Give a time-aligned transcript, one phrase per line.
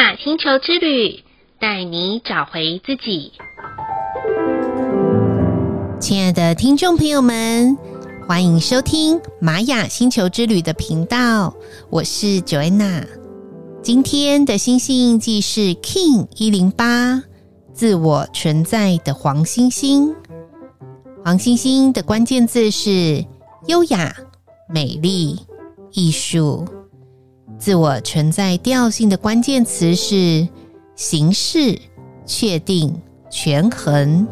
[0.00, 1.22] 雅星球之旅，
[1.60, 3.32] 带你找回自己。
[6.00, 7.76] 亲爱的听众朋友们，
[8.26, 11.54] 欢迎收听玛雅星球之旅的频道，
[11.90, 13.06] 我是 Joanna。
[13.82, 17.22] 今天的星星印记是 King 一零八，
[17.74, 20.14] 自我存在的黄星星。
[21.22, 23.22] 黄星星的关键字是
[23.66, 24.16] 优雅、
[24.66, 25.38] 美丽、
[25.92, 26.66] 艺术。
[27.60, 30.48] 自我存在调性的关键词是
[30.96, 31.78] 形式、
[32.24, 32.98] 确定、
[33.30, 34.26] 权衡。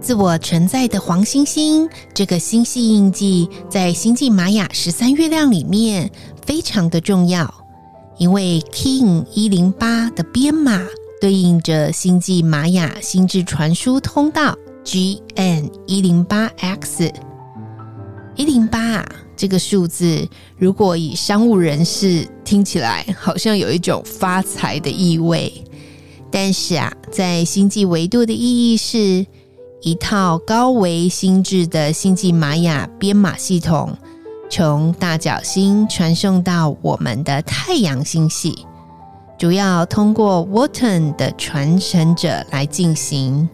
[0.00, 6.10] 自我存在的黄星星这个星系印记，在星际玛雅十三月亮里面
[6.46, 7.52] 非常的重要，
[8.16, 10.80] 因为 King 一零八的编码
[11.20, 17.12] 对应着星际玛雅心智传输通道 GN 一零八 X
[18.34, 19.04] 一零八。
[19.36, 25.52] 这个数字，如果以商务人士听起来，好像有一种发财的意味。
[26.30, 29.24] 但是啊，在星际维度的意义是，
[29.82, 33.96] 一套高维心智的星际玛雅编码系统，
[34.50, 38.66] 从大角星传送到我们的太阳星系，
[39.38, 43.48] 主要通过 Wotan 的传承者来进行。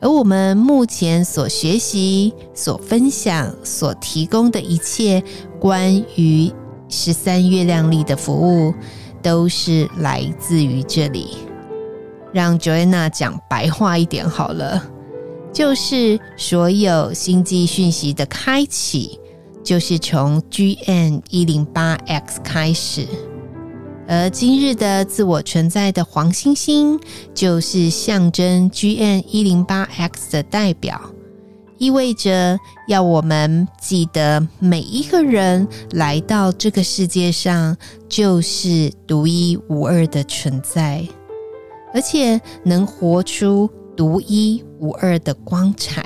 [0.00, 5.22] 而我们目前所学习、所分享、所提供的一切
[5.58, 6.52] 关于
[6.88, 8.72] 十三月亮历的服务，
[9.20, 11.36] 都是来自于这里。
[12.32, 14.82] 让 Joanna 讲白话一点好了，
[15.52, 19.18] 就是所有星际讯息的开启，
[19.64, 23.06] 就是从 GN 一零八 X 开始。
[24.10, 26.98] 而今日的自我存在的黄星星，
[27.34, 30.98] 就是象征 GN 一零八 X 的代表，
[31.76, 37.76] 意味着要我们记得每一个人来到这个世界上
[38.08, 41.06] 就是独一无二的存在，
[41.92, 46.02] 而且能活出独一无二的光彩。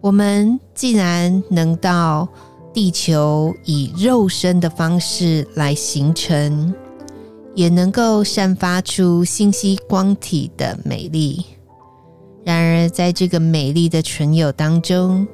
[0.00, 2.26] 我们既然能到。
[2.72, 6.72] 地球以肉身的方式来形成，
[7.54, 11.44] 也能够散发出信息光体的美丽。
[12.44, 15.26] 然而，在这个美丽的存有当中，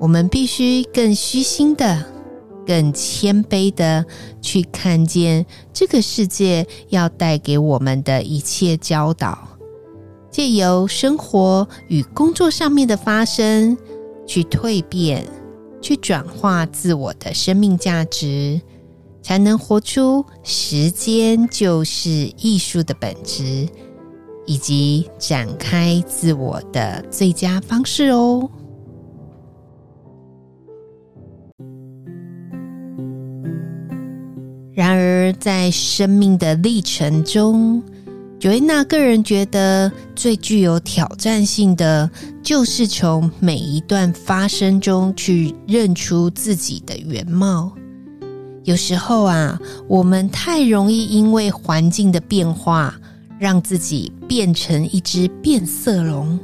[0.00, 2.04] 我们必须更虚心的、
[2.66, 4.04] 更谦卑的
[4.40, 9.38] 去看见这个世界要带给我们的一切教导，
[10.30, 13.76] 借由生活与工作上面的发生
[14.26, 15.24] 去蜕变。
[15.80, 18.60] 去转化自我的生命价值，
[19.22, 23.68] 才能活出时间就是艺术的本质，
[24.46, 28.50] 以及展开自我的最佳方式哦。
[34.72, 37.82] 然而，在生命的历程中
[38.40, 42.10] ，Joanna 个人觉得最具有挑战性的，
[42.42, 47.72] 就是从每一段发生中去认出自己的原貌。
[48.64, 52.94] 有时候啊，我们太容易因为环境的变化，
[53.38, 56.38] 让自己变成一只变色龙。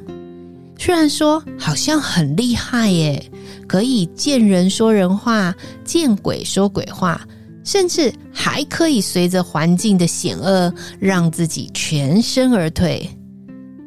[0.79, 3.31] 虽然说好像很厉害耶，
[3.67, 5.55] 可以见人说人话，
[5.85, 7.21] 见鬼说鬼话。
[7.65, 13.09] 甚至还可以随着环境的险恶，让自己全身而退。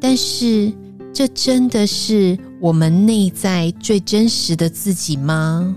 [0.02, 0.74] 但是，
[1.14, 5.76] 这真的是我们内在最真实的自己吗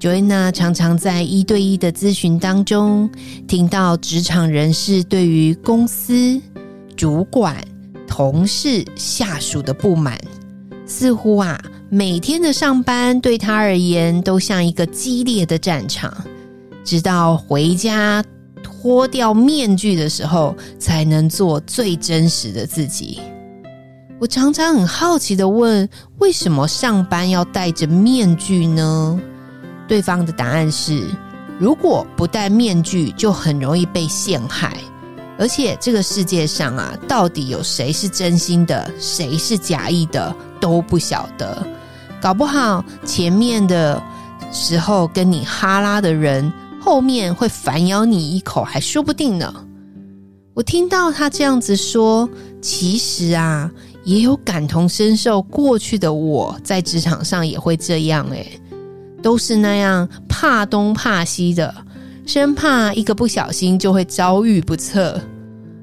[0.00, 3.10] ？Joanna 常常在一对一的咨询当中，
[3.46, 6.40] 听到职场人士对于公司、
[6.96, 7.56] 主管、
[8.06, 10.18] 同事、下属的不满，
[10.86, 11.60] 似乎啊，
[11.90, 16.14] 每天的上班对他而言都像一个激烈的战场。
[16.88, 18.24] 直到回家
[18.62, 23.20] 脱掉面具的时候，才能做最真实的自己。
[24.18, 25.86] 我常常很好奇的问：
[26.16, 29.20] 为什么上班要戴着面具呢？
[29.86, 31.06] 对方的答案是：
[31.58, 34.74] 如果不戴面具，就很容易被陷害。
[35.38, 41.66] 而且这个世界上啊，到底有谁是真心的，谁是假意的，都不晓得。
[42.18, 44.02] 搞不好前面的
[44.50, 46.50] 时候跟你哈拉的人。
[46.88, 49.54] 后面会反咬你一口，还说不定呢。
[50.54, 52.26] 我听到他这样子说，
[52.62, 53.70] 其实啊，
[54.04, 55.42] 也有感同身受。
[55.42, 58.58] 过去的我在职场上也会这样，诶，
[59.22, 61.74] 都是那样怕东怕西的，
[62.24, 65.20] 生怕一个不小心就会遭遇不测。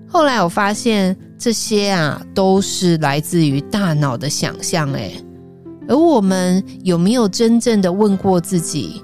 [0.07, 5.23] 后来我发现，这些啊，都是来自于大脑的想象，诶，
[5.87, 9.03] 而我们有没有真正的问过自己，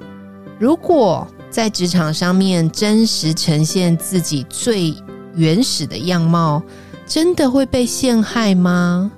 [0.57, 4.95] 如果在职场上面真实呈现自己最
[5.35, 6.63] 原始的样貌，
[7.05, 9.11] 真的会被陷害吗？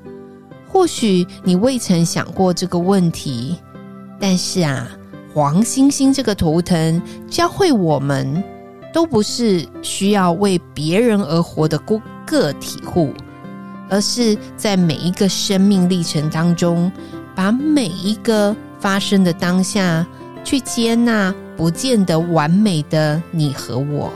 [0.68, 3.56] 或许你未曾想过这个问题，
[4.20, 4.90] 但是啊，
[5.32, 7.00] 黄星星这个图腾
[7.30, 8.44] 教会我们，
[8.92, 13.14] 都不是需要为别人而活的个个体户。
[13.90, 16.92] 而是在每一个生命历程当中，
[17.36, 20.08] 把每一个发生的当下
[20.44, 24.12] 去接纳不见得完美的你和我。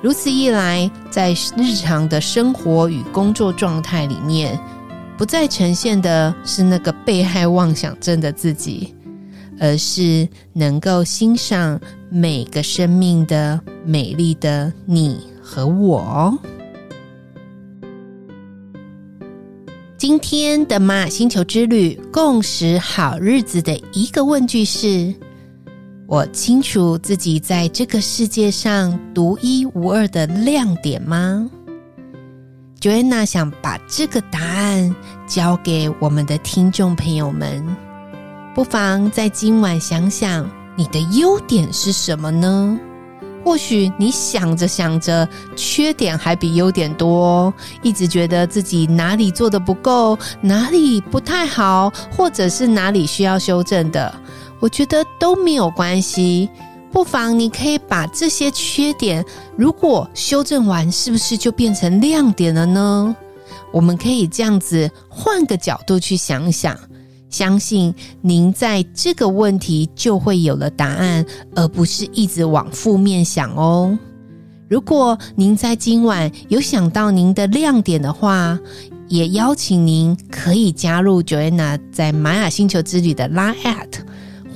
[0.00, 4.58] 如此一来，在日常的生活与工作状态里面，
[5.16, 8.94] 不再呈现的是那个被害妄想症的自己，
[9.58, 16.38] 而是能够欣赏每个生命的美丽的你和我。
[19.96, 25.12] 今天的玛雅星球之旅，共识好日子的一个问句是：
[26.08, 31.46] 我清楚自己在这个世界上独一无二的亮点吗
[32.80, 34.96] ？Joanna 想把这个答案
[35.26, 37.62] 交给我们的听众朋友们，
[38.54, 42.80] 不妨在今晚想想，你的优点是什么呢？
[43.44, 47.52] 或许你想着想着，缺点还比优点多，
[47.82, 54.14] 一直觉得自己哪里做的不够，哪里不太好，或者是哪里需要修正的，
[54.60, 56.48] 我觉得都没有关系。
[56.90, 59.24] 不妨你可以把这些缺点，
[59.56, 63.14] 如果修正完，是不是就变成亮点了呢？
[63.70, 66.76] 我们可以这样子换个角度去想想。
[67.28, 71.22] 相信您在这个问题就会有了答案，
[71.54, 73.96] 而不是一直往负面想哦。
[74.66, 78.58] 如果您在今晚有想到您的亮点的话，
[79.08, 83.86] 也邀请您可以加入 Joanna 在玛雅星球之旅的 Line@，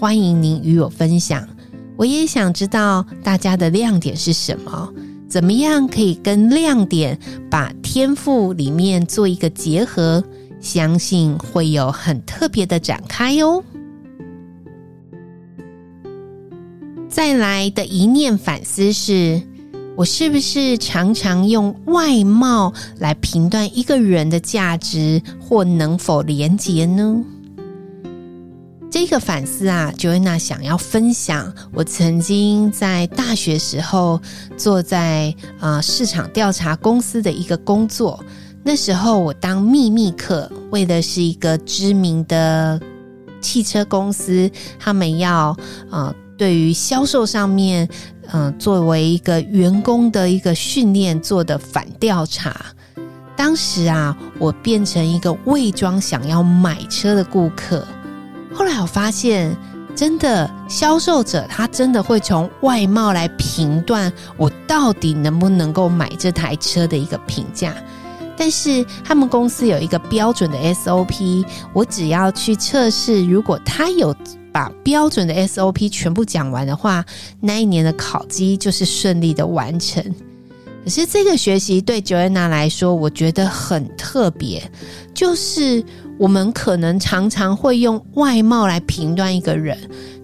[0.03, 1.47] 欢迎您与我分享。
[1.97, 4.93] 我也想知道大家的亮点是什么，
[5.29, 7.17] 怎么样可以跟亮点
[7.49, 10.21] 把天赋里面做一个结合。
[10.61, 13.63] 相信会有很特别的展开哟。
[17.09, 19.41] 再来的一念反思是：
[19.95, 27.25] 我是不是常常用外貌来评断一个人的价值或能否连结呢？
[28.93, 31.51] 这个反思啊，Joanna 想要分享。
[31.73, 34.21] 我曾经在大学时候
[34.59, 38.23] 做在啊、呃、市场调查公司的一个工作。
[38.63, 42.79] 那时候我当秘密客，为的是一个知名的
[43.41, 45.57] 汽车公司，他们要
[45.91, 47.89] 呃对于销售上面，
[48.31, 52.55] 嗯、作为一个员工的一个训练做的反调查。
[53.35, 57.83] 当时啊，我变成一个伪装想要买车的顾客。
[58.55, 59.57] 后来我发现，
[59.95, 67.75] 真的销售者他真的会从外貌来评断我到底能不能够买这台车的一个评价。
[68.37, 74.15] 但是他们公司有一个标准的 SOP，我只要去测试，如果他有
[74.51, 77.05] 把标准的 SOP 全部讲完的话，
[77.41, 80.03] 那一年的考绩就是顺利的完成。
[80.85, 84.69] 可是这个学习对 Joanna 来说，我觉得很特别，
[85.15, 85.85] 就是
[86.19, 89.77] 我们可能常常会用外貌来评断一个人，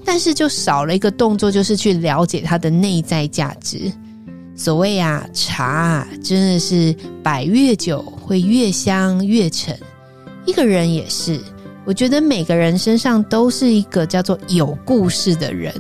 [0.04, 3.92] 但是就少了一个动作，就是去了解他的内在价值。
[4.54, 9.76] 所谓啊，茶，真的是摆越久会越香越沉。
[10.44, 11.40] 一个人也是，
[11.84, 15.74] 我觉得每个人身上都是一个叫做有故事的人。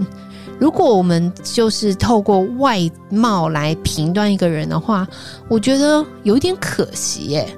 [0.60, 2.78] 如果我们就是透过外
[3.10, 5.06] 貌来评断一个人的话，
[5.48, 7.48] 我觉得有点可惜耶。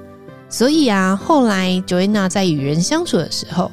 [0.51, 3.71] 所以啊，后来 Joanna 在与人相处的时候，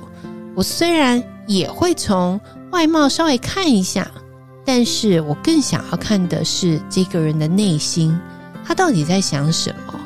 [0.55, 4.11] 我虽然也会从外貌稍微看一下。
[4.65, 8.15] 但是我更想要看的是这个人的内心，
[8.67, 9.99] 他到底在想什么？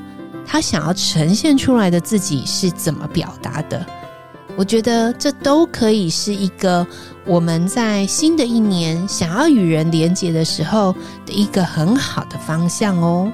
[0.47, 3.85] 他想要呈现出来的自己是怎么表达的？
[4.55, 6.87] 我觉得这都可以是一个
[7.27, 10.95] 我们在新的一年想要与人连接的时候
[11.27, 13.33] 的一个很好的方向哦。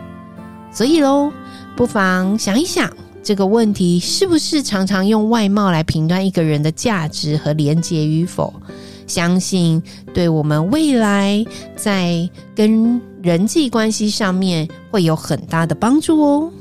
[0.73, 1.31] 所以喽，
[1.77, 2.91] 不妨想一想
[3.23, 8.53] 这个问题：是不是常常用外貌来评断一个人的价值和连结与否？
[9.07, 9.83] 相信
[10.13, 11.45] 对我们未来
[11.77, 16.53] 在跟人际关系上面会有很大的帮助哦。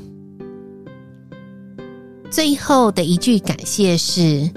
[2.30, 4.50] 最后的一句感谢是：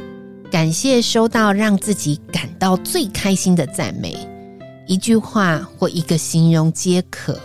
[0.49, 4.17] 感谢收到让自己感到最开心的赞美，
[4.87, 7.37] 一句话或一个形容皆可。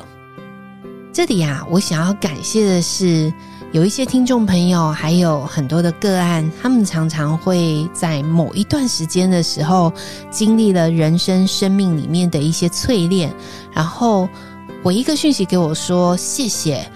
[1.13, 3.33] 这里啊，我想要感谢的是。
[3.77, 9.93] 有一些听众朋友，还有很多的个案，他们常常会在某一段时间的时候，
[10.31, 13.31] 经历了人生生命里面的一些淬炼，
[13.75, 14.27] 然后
[14.83, 16.91] 我一个讯息给我说：“谢谢。”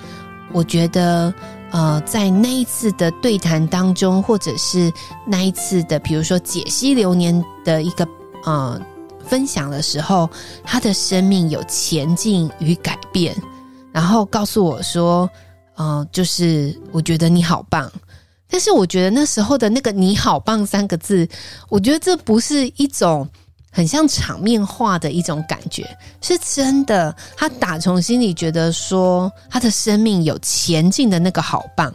[0.54, 1.34] 我觉得，
[1.70, 4.90] 呃，在那一次的对谈当中，或者是
[5.26, 8.08] 那一次的，比如说解析流年的一个
[8.46, 8.80] 呃
[9.26, 10.30] 分享的时候，
[10.64, 13.36] 他的生命有前进与改变，
[13.92, 15.28] 然后告诉我说。
[15.82, 17.90] 嗯、就是我觉得你好棒，
[18.50, 21.26] 但是我觉得那时候的那个“你好棒”三个字，
[21.70, 23.26] 我觉得这不是一种
[23.72, 25.88] 很像场面话的一种感觉，
[26.20, 27.16] 是真的。
[27.34, 31.90] 他打从心里觉得说他的生命有前进的那个好棒，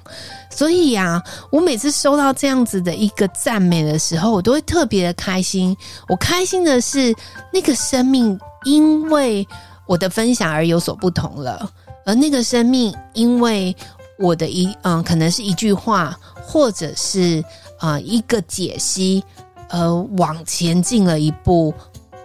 [0.50, 5.77] 所以呀、我每次收到这样子的一个赞美的时候，我都会特别的开心。
[6.08, 7.13] 我开心的是
[7.54, 9.48] 那个生命因为
[9.86, 11.70] 我的分享而有所不同了。
[12.05, 13.75] 而那个生命，因为
[14.19, 17.43] 我的一嗯，可能是一句话，或者是
[17.79, 19.24] 啊、一个解析，
[19.69, 21.74] 而往前进了一步，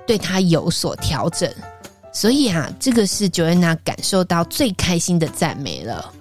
[0.07, 1.51] 对他有所调整。
[2.13, 6.13] 所以啊，这个是 Joanna 感受到最开心的赞美了。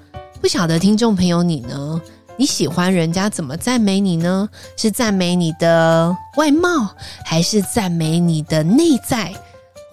[0.41, 2.01] 不晓得听众朋友你呢？
[2.37, 4.47] 你喜欢人家怎么赞美你呢？
[4.77, 9.33] 是赞美你的外貌，还是赞美你的内在？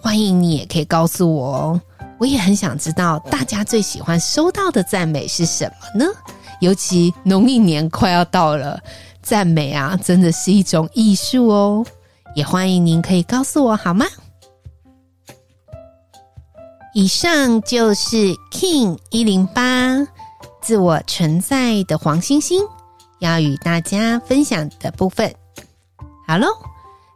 [0.01, 1.81] 欢迎你也可以告诉我哦。
[2.17, 6.11] 我也很想知道大家最喜欢收到的赞美是什么呢？
[6.59, 8.81] 尤其农历年快要到了，
[9.21, 11.85] 赞美啊，真的是一种艺术哦。
[12.35, 14.05] 也欢迎您可以告诉我好吗？
[16.93, 20.07] 以上就是 King 一零八
[20.61, 22.63] 自我存在的黄星星
[23.19, 25.31] 要与大家分享的部分。
[26.27, 26.47] 好喽，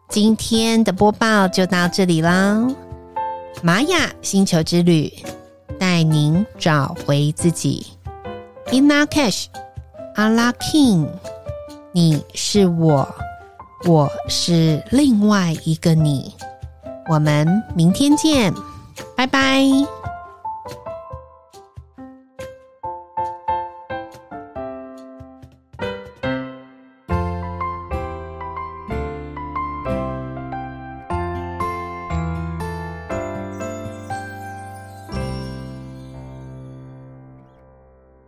[0.07, 2.67] 今天的播报就到这里啦。
[3.61, 5.11] 玛雅星球之旅，
[5.79, 7.85] 带您找回自己。
[8.67, 9.45] Inna Cash，
[10.15, 11.07] 阿拉 King，
[11.91, 13.07] 你是我，
[13.85, 16.33] 我是另外一个你。
[17.09, 18.53] 我们明天见，
[19.15, 20.00] 拜拜。